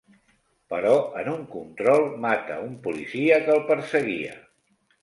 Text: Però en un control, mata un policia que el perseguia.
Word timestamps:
Però 0.73 0.93
en 1.21 1.29
un 1.35 1.43
control, 1.57 2.09
mata 2.27 2.59
un 2.71 2.75
policia 2.89 3.43
que 3.47 3.57
el 3.59 3.65
perseguia. 3.71 4.39